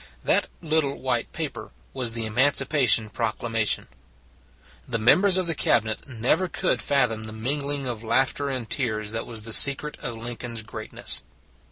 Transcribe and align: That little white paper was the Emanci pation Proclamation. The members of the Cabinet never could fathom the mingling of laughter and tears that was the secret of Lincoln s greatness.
That 0.23 0.47
little 0.63 0.99
white 0.99 1.31
paper 1.31 1.69
was 1.93 2.13
the 2.13 2.25
Emanci 2.25 2.65
pation 2.65 3.13
Proclamation. 3.13 3.87
The 4.87 4.97
members 4.97 5.37
of 5.37 5.45
the 5.45 5.53
Cabinet 5.53 6.07
never 6.07 6.47
could 6.47 6.81
fathom 6.81 7.25
the 7.25 7.31
mingling 7.31 7.85
of 7.85 8.03
laughter 8.03 8.49
and 8.49 8.67
tears 8.67 9.11
that 9.11 9.27
was 9.27 9.43
the 9.43 9.53
secret 9.53 9.99
of 9.99 10.17
Lincoln 10.17 10.53
s 10.53 10.63
greatness. 10.63 11.21